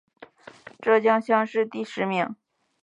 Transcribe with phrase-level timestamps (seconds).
[0.81, 2.35] 浙江乡试第十名。